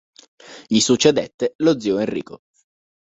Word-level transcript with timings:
Gli 0.65 0.79
succedette 0.79 1.53
lo 1.57 1.79
zio 1.79 1.99
Enrico. 1.99 2.41